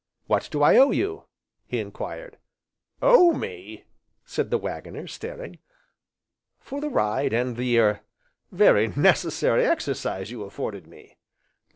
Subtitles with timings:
[0.25, 1.25] "What do I owe you?"
[1.67, 2.39] he enquired.
[3.03, 3.83] "Owe me!"
[4.25, 5.59] said the Waggoner, staring.
[6.59, 8.01] "For the ride, and the er
[8.51, 11.17] very necessary exercise you afforded me."